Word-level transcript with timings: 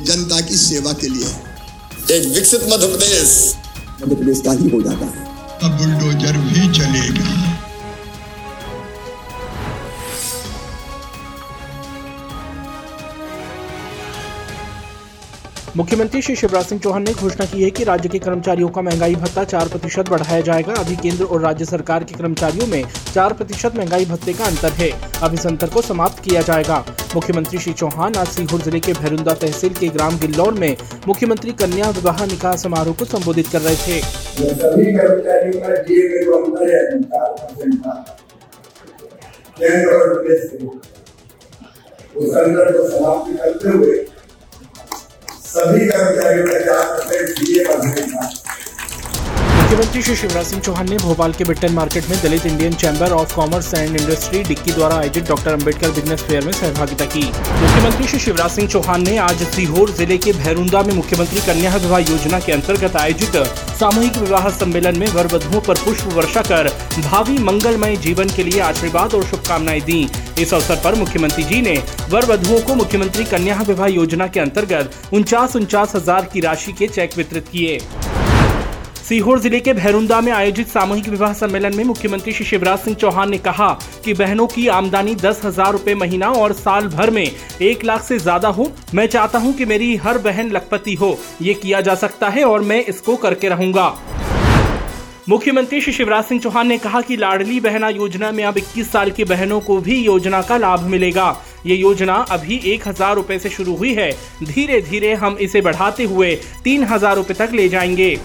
जनता 0.00 0.40
की 0.40 0.56
सेवा 0.56 0.92
के 0.92 1.08
लिए। 1.08 1.26
एक 2.16 2.28
विकसित 2.34 2.62
मध्य 2.62 2.86
प्रदेश 2.86 3.54
मध्य 4.02 4.14
प्रदेश 4.16 4.40
का 4.40 4.52
ही 4.52 4.68
हो 4.68 4.82
जाता 4.82 5.06
है। 5.06 5.24
अब 5.62 5.78
बुलडोजर 5.78 6.32
भी 6.32 6.78
चलेगा। 6.78 7.61
मुख्यमंत्री 15.76 16.20
श्री 16.22 16.34
शिवराज 16.36 16.64
सिंह 16.66 16.80
चौहान 16.80 17.02
ने 17.02 17.12
घोषणा 17.12 17.44
की 17.44 17.62
है 17.62 17.68
कि 17.70 17.84
राज्य 17.84 18.08
के 18.08 18.18
कर्मचारियों 18.18 18.68
का 18.68 18.82
महँगाई 18.82 19.14
भत्ता 19.14 19.44
चार 19.44 19.68
प्रतिशत 19.68 20.08
बढ़ाया 20.10 20.40
जाएगा। 20.40 20.72
अभी 20.74 20.96
केंद्र 20.96 21.24
और 21.24 21.40
राज्य 21.40 21.64
सरकार 21.64 22.04
के 22.04 22.14
कर्मचारियों 22.14 22.66
में 22.66 22.82
चार 23.14 23.32
प्रतिशत 23.32 23.76
महँगाई 23.76 24.04
भत्ते 24.04 24.32
का 24.32 24.44
अंतर 24.44 24.72
है। 24.72 24.90
अब 25.22 25.34
इस 25.34 25.46
अंतर 25.46 25.70
को 25.70 25.82
समाप्त 25.82 26.22
किया 26.24 26.42
जाएगा। 26.42 26.84
मुख्यमंत्री 27.14 27.58
श्री 27.58 27.72
चौहान 27.72 28.14
आज 28.14 28.26
सीहोर 28.26 28.60
ज़िले 28.60 28.80
के 28.80 28.92
भैरुंदा 28.92 29.34
तहसील 29.34 29.74
के 29.74 29.88
ग्राम 29.88 30.18
गिल्लौर 30.18 30.54
में 30.54 30.76
मुख्यमंत्री 31.08 31.52
कन्या 31.62 31.90
विवाह 31.90 32.24
निकाह 32.26 32.56
समारोह 32.58 32.94
को 32.94 33.04
संबोधित 33.06 33.48
कर 33.48 33.60
रहे 33.60 33.76
थे। 33.76 34.00
को 42.72 42.88
समाप्त 42.88 43.36
करते 43.38 43.68
हुए 43.68 44.04
सभी 45.52 45.86
कर्मचारियों 45.86 46.46
का 46.46 46.58
चार 46.58 46.84
परसेंट 46.92 47.21
दिए 47.21 47.21
का 47.21 47.21
मुख्यमंत्री 49.72 50.00
श्री 50.02 50.14
शिवराज 50.16 50.46
सिंह 50.46 50.60
चौहान 50.62 50.88
ने 50.90 50.96
भोपाल 50.98 51.32
के 51.32 51.44
बिट्टन 51.44 51.72
मार्केट 51.72 52.08
में 52.08 52.20
Dalit 52.22 52.46
Indian 52.46 52.72
chamber 52.72 53.12
of 53.12 53.34
commerce 53.34 53.72
and 53.74 53.96
industry 54.00 54.42
DICCI 54.44 54.72
द्वारा 54.72 54.96
आयोजित 54.96 55.28
डॉक्टर 55.28 55.52
अंबेडकर 55.52 55.90
बिज़नेस 55.90 56.22
फेयर 56.22 56.44
में 56.44 56.52
सहभागिता 56.52 57.04
की। 57.04 57.22
मुख्यमंत्री 57.22 58.06
श्री 58.06 58.18
शिवराज 58.20 58.50
सिंह 58.50 58.68
चौहान 58.68 59.02
ने 59.02 59.16
आज 59.18 59.42
सीहोर 59.44 59.90
ज़िले 59.92 60.18
के 60.18 60.32
भैरुंदा 60.32 60.82
में 60.82 60.92
मुख्यमंत्री 60.94 61.40
कन्या 61.46 61.74
विवाह 61.76 62.00
योजना 62.00 62.40
के 62.40 62.52
अंतर्गत 62.52 62.96
आयोजित 62.96 63.36
सामूहिक 63.78 64.16
विवाह 64.16 64.48
सम्मेलन 64.58 64.98
में 64.98 65.06
वर 65.08 65.26
वधुओं 65.34 65.60
पर 65.60 65.82
पुष्प 65.84 66.12
वर्षा 66.14 66.42
कर 66.42 66.68
भावी 67.00 67.38
मंगलमय 67.40 67.96
जीवन 68.04 68.36
के 68.36 68.44
लिए 68.44 68.60
आशीर्वाद 68.62 69.14
और 69.14 69.24
शुभकामनाएँ 69.24 69.80
दी। 69.82 70.00
इस 70.38 70.54
अवसर 70.54 70.80
पर 70.84 70.98
मुख्यमंत्री 70.98 71.44
जी 71.44 71.62
ने 71.62 71.76
वर 72.10 72.26
वधुओं 72.26 72.60
को 72.60 72.74
मुख्यमंत्री 72.74 73.24
कन्या 73.26 73.60
विवाह 73.68 73.88
योजना 73.90 74.26
के 74.26 74.40
अंतर्गत 74.40 75.14
उनचास 75.14 75.56
उनचास 75.56 75.96
हज़ार 75.96 76.30
की 76.32 76.40
राशि 76.40 76.72
के 76.72 76.88
चेक 76.88 77.16
वितरित 77.16 77.48
किए। 77.48 77.78
सीहोर 79.02 79.38
ज़िले 79.40 79.58
के 79.60 79.72
भैरुंदा 79.72 80.20
में 80.20 80.30
आयोजित 80.32 80.68
सामूहिक 80.68 81.08
विवाह 81.08 81.32
सम्मेलन 81.32 81.76
में 81.76 81.82
मुख्यमंत्री 81.84 82.32
श्री 82.32 82.44
शिवराज 82.46 82.78
सिंह 82.78 82.96
चौहान 82.96 83.30
ने 83.30 83.38
कहा 83.38 83.68
कि 84.04 84.12
बहनों 84.14 84.46
की 84.46 84.66
आमदनी 84.70 85.14
दस 85.14 85.40
हज़ार 85.44 85.72
रूपए 85.72 85.94
महीना 85.94 86.28
और 86.32 86.52
साल 86.52 86.86
भर 86.88 87.10
में 87.10 87.24
एक 87.62 87.84
लाख 87.84 88.02
से 88.02 88.18
ज़्यादा 88.18 88.48
हो। 88.48 88.70
मैं 88.94 89.06
चाहता 89.06 89.38
हूँ 89.38 89.52
कि 89.52 89.64
मेरी 89.64 89.94
हर 89.96 90.18
बहन 90.18 90.50
लखपति 90.50 90.94
हो। 90.94 91.16
ये 91.42 91.54
किया 91.54 91.80
जा 91.80 91.94
सकता 91.94 92.28
है 92.28 92.44
और 92.44 92.62
मैं 92.62 92.84
इसको 92.84 93.16
करके 93.16 93.48
रहूँगा। 93.48 93.88
मुख्यमंत्री 95.28 95.80
श्री 95.80 95.92
शिवराज 95.92 96.24
सिंह 96.24 96.40
चौहान 96.40 96.66
ने 96.66 96.78
कहा 96.78 97.00
कि 97.00 97.16
लाडली 97.16 97.58
बहना 97.60 97.88
योजना 97.88 98.30
में 98.32 98.44
अब 98.44 98.58
21 98.58 98.90
साल 98.92 99.10
की 99.10 99.24
बहनों 99.24 99.60
को 99.60 99.78
भी 99.78 99.96
योजना 99.96 100.42
का 100.42 100.56
लाभ 100.56 100.86
मिलेगा। 100.86 101.36
ये 101.66 101.76
योजना 101.76 102.14
अभी 102.30 102.60
एक 102.66 102.88
हज़ार 102.88 103.14
रूपए 103.14 103.38
से 103.38 103.50
शुरू 103.50 103.74
हुई 103.76 103.94
है। 103.94 104.10
धीरे 104.44 104.80
धीरे 104.82 105.12
हम 105.14 105.36
इसे 105.40 105.60
बढ़ाते 105.60 106.04
हुए 106.04 106.34
तीन 106.64 106.84
हज़ार 106.84 107.16
रूपए 107.16 107.34
तक 107.34 107.50
ले 107.54 107.68
जाएँगे। 107.68 108.16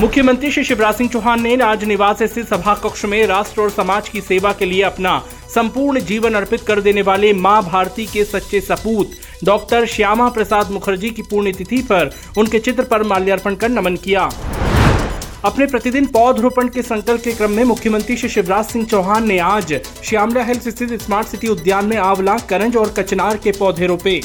मुख्यमंत्री 0.00 0.50
श्री 0.50 0.62
शिवराज 0.64 0.94
सिंह 0.94 1.08
चौहान 1.10 1.40
ने 1.42 1.54
आज 1.62 1.84
निवास 1.84 2.22
स्थित 2.22 2.48
सभा 2.48 2.74
कक्ष 2.74 3.04
में 3.04 3.26
राष्ट्र 3.26 3.60
और 3.62 3.70
समाज 3.70 4.08
की 4.08 4.20
सेवा 4.20 4.52
के 4.52 4.64
लिए 4.64 4.82
अपना 4.82 5.18
संपूर्ण 5.48 6.00
जीवन 6.00 6.34
अर्पित 6.34 6.60
कर 6.60 6.80
देने 6.80 7.02
वाले 7.02 7.32
माँ 7.32 7.62
भारती 7.62 8.06
के 8.06 8.24
सच्चे 8.24 8.60
सपूत, 8.60 9.10
डॉक्टर 9.44 9.86
श्यामा 9.86 10.28
प्रसाद 10.28 10.70
मुखर्जी 10.70 11.10
की 11.10 11.22
पुण्यतिथि 11.22 11.80
पर 11.82 12.10
उनके 12.38 12.58
चित्र 12.58 12.84
पर 12.84 13.02
माल्यार्पण 13.02 13.54
कर 13.54 13.68
नमन 13.68 13.96
किया। 13.96 14.28
अपने 15.44 15.66
प्रतिदिन 15.66 16.06
पौधरोपण 16.06 16.68
के 16.68 16.82
संकल्प 16.82 17.22
के 17.22 17.32
क्रम 17.32 17.50
में 17.50 17.64
मुख्यमंत्री 17.64 18.16
श्री 18.16 18.28
शिवराज 18.28 18.64
सिंह 18.64 18.84
चौहान 18.84 19.26
ने 19.28 19.38
आज 19.38 19.74
श्यामला 20.04 20.44
हिल्स 20.44 20.68
स्थित 20.68 21.02
स्मार्ट 21.02 21.28
सिटी 21.28 21.48
उद्यान 21.48 21.86
में 21.86 21.96
आंवला, 21.96 22.36
करंज 22.38 22.76
और 22.76 22.94
कचनार 22.98 23.36
के 23.36 23.52
पौधे 23.52 23.86
रोपे। 23.86 24.20